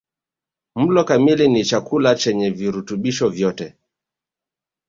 Mlo 0.75 1.03
kamili 1.03 1.47
ni 1.47 1.63
chakula 1.65 2.15
chenye 2.15 2.49
virutubishi 2.49 3.27
vyote 3.29 3.77